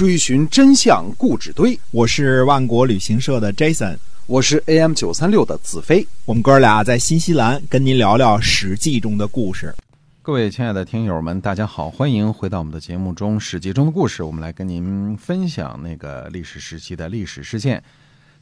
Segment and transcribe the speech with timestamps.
[0.00, 1.78] 追寻真相故纸堆。
[1.90, 6.08] 我是万国旅行社的 Jason，我是 AM 九三六的子飞。
[6.24, 9.74] 我们哥俩在新西兰跟您聊聊《史记》中的故事。
[10.22, 17.84] 各位亲爱的听友们，大家好，欢迎回到我们的节目中，《史记》中的故事，我们来跟您分享那个历史时期的历史事件。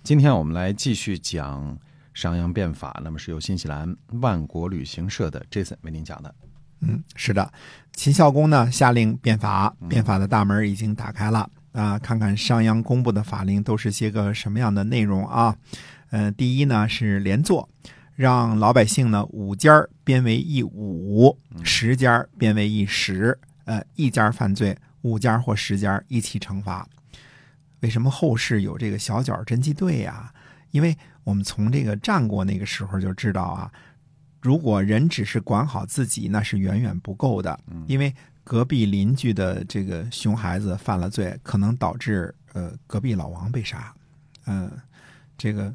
[0.05, 1.77] 今天我们来继续讲
[2.15, 6.33] 商鞅变法，那么是由新西兰万国旅行社的 Jason 为您讲的。
[6.81, 7.53] 嗯，是的，
[7.93, 11.99] 秦孝公呢下令变法，变法的大门已经打开了啊！
[11.99, 15.57] 看看商鞅公布的法令都是些个什么样的内容啊？
[16.11, 17.69] 呃，第一呢是连坐，
[18.15, 26.89] 让老百姓呢五家编为一五，十家编为一十，呃，一家犯罪，五家或十家一起惩罚。
[27.81, 30.33] 为什么后世有这个小脚侦缉队呀？
[30.71, 33.71] 因为我们从这个战国那个时候就知道啊。
[34.41, 37.59] 如果人只是管好自己，那是远远不够的。
[37.87, 43.93] 因为隔壁邻居的这个熊孩子犯了罪，可能导致呃隔壁老王被杀。
[44.47, 44.71] 嗯，
[45.37, 45.75] 这个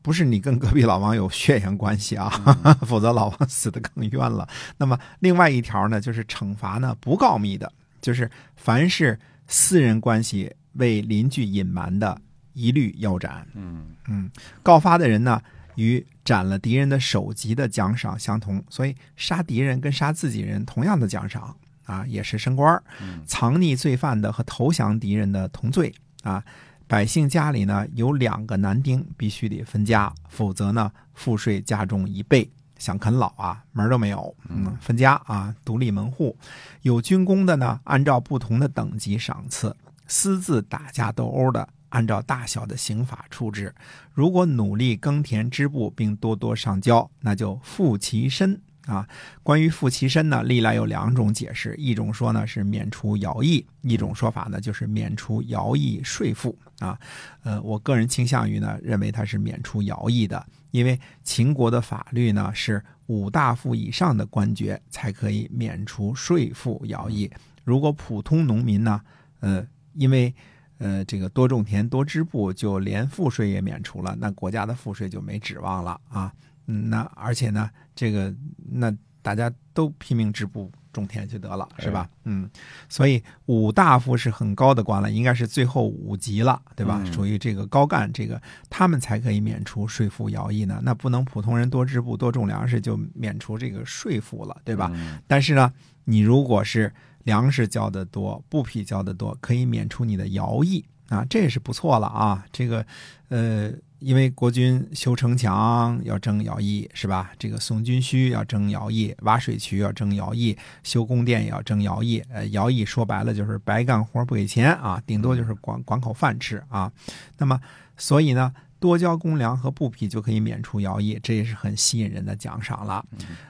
[0.00, 2.30] 不是你跟隔壁老王有血缘关系啊，
[2.86, 4.48] 否则老王死的更冤了。
[4.78, 12.18] 那么另外一条呢，就是惩罚呢不告密的，就是凡是私人关系为邻居隐瞒的，
[12.54, 13.46] 一律腰斩。
[13.54, 14.30] 嗯嗯，
[14.62, 15.42] 告发的人呢？
[15.76, 22.82] 与斩了敌人的首级的奖赏相同，所以杀敌人跟杀自己人同样的奖赏啊，也是升官
[23.26, 26.42] 藏匿罪犯的和投降敌人的同罪啊。
[26.88, 32.48] 百姓家里呢有两个男丁，必须得分家，否则呢赋税加重一倍。
[32.78, 34.36] 想啃老啊，门都没有。
[34.48, 36.36] 嗯，分家啊，独立门户。
[36.82, 39.74] 有军功的呢，按照不同的等级赏赐。
[40.06, 41.68] 私自打架斗殴的。
[41.90, 43.74] 按照大小的刑法处置，
[44.12, 49.08] 如果努力耕田织布并多多上交，那就复其身啊。
[49.42, 56.98] 关于复其身呢，历来有两种解释，一种说呢是免除徭役，一种说法呢就是免除徭役税赋啊。
[57.42, 67.30] 呃，我个人倾向于呢认为它是免除徭役的，因为秦国的法律呢是五大夫以上的官爵才可以免除税赋徭役，
[67.64, 69.00] 如果普通农民呢，
[69.40, 69.64] 呃，
[69.94, 70.34] 因为
[70.78, 76.32] 呃，这个多种田多织布，就连赋税也免除了，那国家的赋税就没指望了啊。
[76.66, 78.34] 嗯，那而且呢，这个
[78.70, 78.92] 那
[79.22, 82.08] 大家都拼命织布种田就得了，是吧？
[82.24, 82.48] 嗯，
[82.88, 87.04] 所以五大夫是很高的官了，应该是最后五级了，对吧？
[87.12, 90.80] 属于这个高干，这个他们才可以免除税赋徭役呢。
[90.82, 94.90] 那不能普通人多织布多种粮食就免除这个税赋了，对吧？
[95.26, 95.72] 但是呢，
[96.04, 96.92] 你如果是
[97.26, 102.44] 粮食交的多，布匹交的多，可以免除你的徭役啊，这也是不错了啊。
[102.52, 102.86] 这个，
[103.30, 107.32] 呃，因为国君修城墙要征徭役，是吧？
[107.36, 112.22] 这个送军需要征徭役，挖水渠要征徭役，修宫殿也要征徭役。
[112.30, 116.90] 呃，徭役说白了就是白干活不给钱啊，顶多就是管管口饭吃啊。
[117.38, 117.60] 那么，
[117.96, 123.04] 所以呢，多交公粮和布匹就可以免除徭役，这也是很吸引人的奖赏了。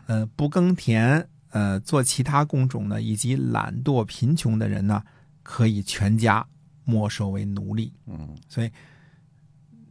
[0.07, 1.29] 呃，不耕田。
[1.51, 5.03] 呃，做其他工种呢，以及懒惰贫穷的人呢，
[5.43, 6.47] 可以全家
[6.85, 7.93] 没收为奴隶。
[8.07, 8.71] 嗯，所以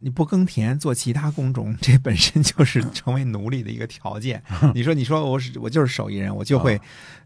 [0.06, 4.40] 你不耕田做其他工种，这本身就是成为奴隶的一个条件。
[4.76, 6.80] 你说，你说我是我就是手艺人，我就会，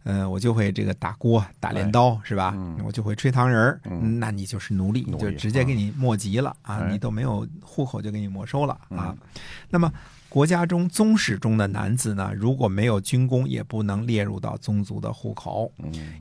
[0.04, 2.56] 呃，我就会这个打锅、打镰刀，是吧？
[2.86, 3.82] 我就会吹糖人儿，
[4.22, 6.88] 那你就是奴隶，就直接给你没籍了啊！
[6.90, 9.14] 你都没有户口，就给你没收了啊。
[9.70, 9.92] 那么。
[10.30, 15.72] 国家中宗室中的男子呢，如果没有军功，也不能列入到宗族的户口。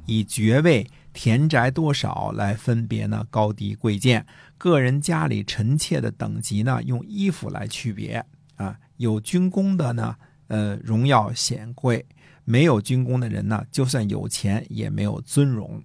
[0.07, 0.91] 以爵位、
[1.21, 4.25] 田宅多少来分别呢高低贵贱，
[4.57, 8.25] 个人家里臣妾的等级呢，用衣服来区别
[8.55, 8.79] 啊。
[8.99, 10.15] 有军功的呢，
[10.47, 12.05] 呃，荣耀显贵；
[12.45, 15.83] 没有军功的人呢，就算有钱也没有尊荣。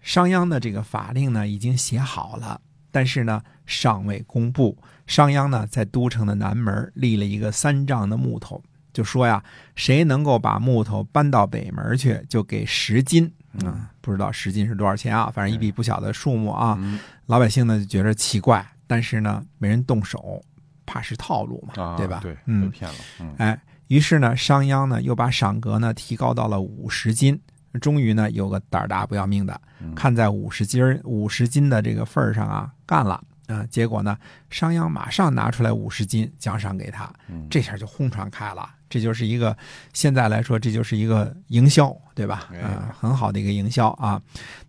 [0.00, 2.60] 商鞅的这个法令呢，已经写好了。
[2.90, 4.76] 但是呢，尚未公布。
[5.06, 8.60] 商鞅呢，在都城的南门立了一个三丈的木头，
[8.96, 13.30] 就说呀，谁能够把木头搬到北门去，就给十金。
[13.62, 15.30] 啊，不知道十金是多少钱啊？
[15.34, 16.78] 反正一笔不小的数目啊。
[17.26, 20.42] 老百姓呢就觉得奇怪，但是呢，没人动手，
[20.86, 22.20] 怕是套路嘛，对吧？
[22.22, 22.96] 对，嗯，骗了。
[23.36, 27.38] 哎，于是呢，商鞅呢又把赏格呢提高到了五十金。
[27.82, 29.60] 终于呢，有个胆大不要命的，
[29.94, 33.62] 看在五十斤五十斤的这个份儿上啊，干了啊！
[33.68, 34.16] 结果呢，
[34.48, 37.12] 商鞅马上拿出来五十斤奖赏给他，
[37.50, 38.66] 这下就轰传开了。
[38.88, 39.56] 这就是一个
[39.92, 42.48] 现在来说，这就是一个营销，对吧？
[42.62, 44.20] 啊，很好的一个营销啊。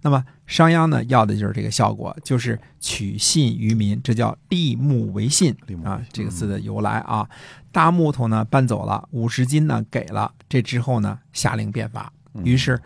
[0.01, 6.01] 那么商鞅呢，要的就是这个效果，就是取信于民，这叫立木为信啊。
[6.11, 7.29] 这个字的由来啊，
[7.71, 12.11] 大木头呢搬走了，五十斤呢给了，这之后呢，下令变法。
[12.43, 12.79] 于是，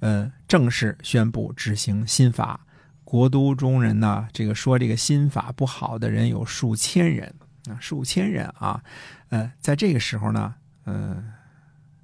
[0.00, 2.60] 呃，正式宣布执行新法，
[3.04, 7.34] 国都中人呢，这个说这个新法不好的人有数千人
[7.68, 8.82] 啊，数千人啊，
[9.28, 10.54] 呃，在这个时候呢，
[10.86, 11.32] 嗯、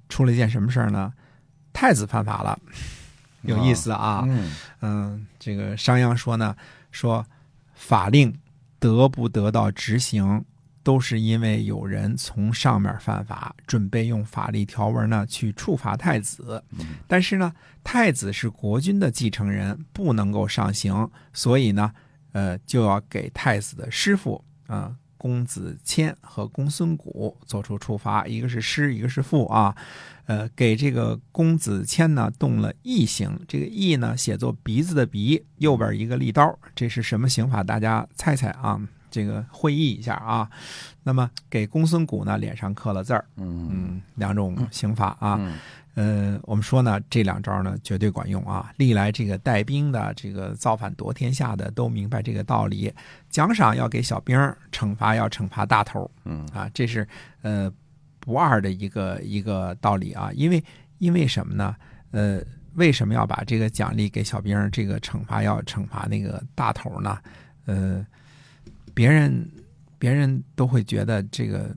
[0.09, 1.13] 出了一件什么事儿呢？
[1.73, 2.59] 太子犯法了，
[3.43, 4.51] 有意思啊，嗯
[4.81, 6.55] 嗯，这个商鞅说呢，
[6.91, 7.25] 说
[7.73, 8.37] 法令
[8.77, 10.43] 得不得到执行，
[10.83, 16.61] 都是因为有人从上面犯法，准备用法律条文呢去处罚太子。
[17.07, 21.91] 但是呢，太子是国君的继承人，不能够上刑，所以呢，
[22.33, 24.93] 呃，就要给太子的师傅啊。
[25.21, 29.75] 公子谦和公孙贾做出处罚，一个是师，一个是父啊。
[30.25, 37.61] 呃，给这个公子谦呢动了异刑，这个异呢写作鼻子的鼻，右边一个利刀，这是什么刑法？
[37.63, 38.81] 大家猜猜啊？
[39.11, 40.49] 这个会意一下啊。
[41.03, 45.35] 那么给公孙贾呢脸上刻了字儿，嗯嗯，两种刑法啊。
[45.39, 45.53] 嗯
[45.95, 48.71] 呃，我们说呢，这两招呢绝对管用啊！
[48.77, 52.93] 历来这个带兵的、这个造反夺天下的都明白这个道理，
[53.29, 56.09] 奖赏要给小兵儿，惩罚要惩罚大头。
[56.23, 57.05] 嗯啊，这是
[57.41, 57.71] 呃
[58.21, 60.31] 不二的一个一个道理啊。
[60.33, 60.63] 因为
[60.99, 61.75] 因为什么呢？
[62.11, 62.41] 呃，
[62.75, 67.17] 为什么要把这个奖励给小兵儿，这个惩罚要惩罚那个大头呢？
[67.65, 68.05] 呃，
[68.93, 69.45] 别人
[69.99, 71.75] 别人都会觉得这个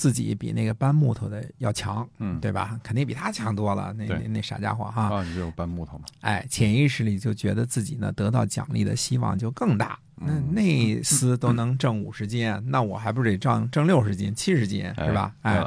[0.00, 2.80] 自己比那个搬木头的要强，嗯，对吧？
[2.82, 5.14] 肯定比他强多了，那那那傻家伙哈！
[5.14, 6.04] 啊，你这有搬木头嘛？
[6.22, 9.98] 哎，潜意识里就觉得自己呢得到奖励的希望就更大。
[10.14, 10.62] 那嗯那
[11.02, 15.34] 厮都能挣五十斤，那我还不得挣挣六十斤、七十斤是吧？
[15.42, 15.62] 哎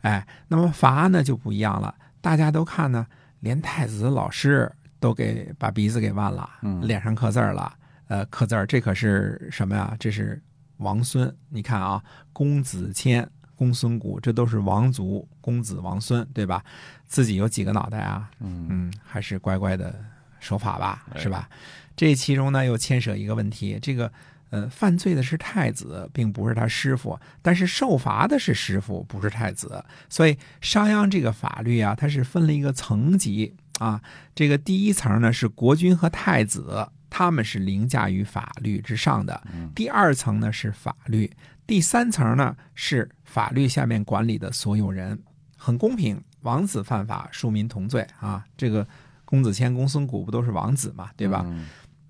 [0.00, 3.06] 哎，那么罚呢就不一样了，大家都看呢，
[3.40, 7.70] 连太子的老师都给把鼻子给弯了，嗯脸上刻字儿了，
[8.08, 9.94] 呃，刻字儿，这可是什么呀？
[10.00, 10.42] 这是
[10.78, 12.02] 王孙，你看啊，
[12.32, 16.64] 公子谦、公孙谷，这都是王族，公子王孙，对吧？
[17.06, 18.30] 自己有几个脑袋啊？
[18.40, 19.94] 嗯嗯，还是乖乖的
[20.40, 21.48] 守法吧，哎是吧？
[21.96, 24.10] 这其中呢又牵涉一个问题，这个
[24.50, 29.84] 呃，犯罪的是太子，并不是他师傅，但是受罚的是师傅，不是太子。
[30.08, 34.00] 所以商鞅这个法律啊，它是分了一个层级啊。
[34.34, 39.40] 这个第一层呢是国君和太子，他们是凌驾于法律之上的；
[39.72, 41.30] 第二层呢是法律，
[41.64, 45.22] 第三层呢是法律下面管理的所有人，
[45.56, 46.20] 很公平。
[46.40, 48.44] 王子犯法，庶民同罪啊！
[48.56, 48.84] 这个
[49.24, 51.42] 公子谦、公孙贾不都是王子嘛，对吧？
[51.46, 51.66] 嗯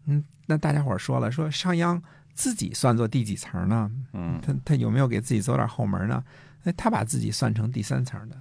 [0.07, 2.01] 嗯，那大家伙儿说了，说商鞅
[2.33, 3.91] 自己算作第几层呢？
[4.15, 6.25] 嗯他他有没有给自己走点后门呢？
[6.65, 8.41] 哎，他把自己算成第三层的，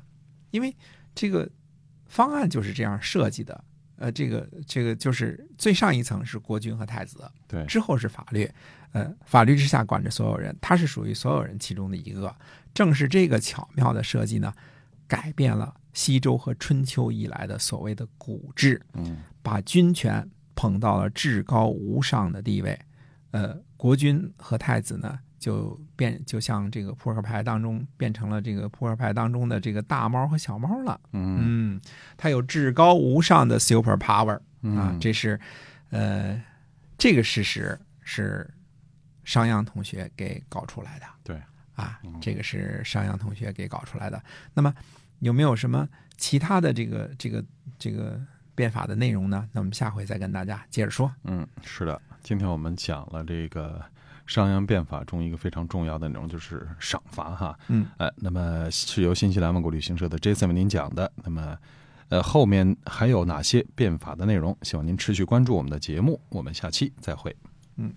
[0.52, 0.74] 因为
[1.14, 1.48] 这个
[2.08, 3.66] 方案就是这样设计的。
[4.04, 8.52] 呃，这个这个就是最上一层是国君和太子，对，之后是法律，
[8.92, 12.36] 呃，法律之下管着所有人，他是属于所有人其中的一个。
[12.74, 14.54] 正是这个巧妙的设计呢，
[15.08, 22.78] 改变了西周和春秋以来的所谓的古制，嗯把军权捧到了至高无上的地位。
[23.32, 30.98] 呃，国君和太子呢，就变就像这个扑克牌当中变成了这个扑克牌当中的这个大猫和小猫了。
[31.12, 31.82] 嗯嗯，
[32.16, 35.38] 它有至高无上的 super power 啊嗯，，这是
[35.90, 36.42] 呃
[36.98, 38.50] 这个事实是
[39.26, 41.06] 商鞅同学给搞出来的。
[41.26, 41.36] 对
[41.76, 44.24] 啊嗯，这个是商鞅同学给搞出来的。
[44.54, 44.74] 那么
[45.20, 45.86] 有没有什么
[46.16, 47.44] 其他的这个这个
[47.78, 48.18] 这个
[48.56, 49.46] 变法的内容呢？
[49.52, 51.14] 那我们下回再跟大家接着说。
[51.26, 53.84] 嗯，是的，今天我们讲了这个
[54.26, 57.60] 商鞅变法中一个非常重要的内容，就是赏罚哈。
[57.68, 61.12] 嗯，呃，那么是由新西兰万国旅行社的 Jason 为您讲的。
[61.24, 61.58] 那么，
[62.10, 64.58] 呃，后面还有哪些变法的内容？
[64.62, 66.20] 希望您持续关注我们的节目。
[66.30, 67.36] 我们下期再会。
[67.76, 67.94] 嗯。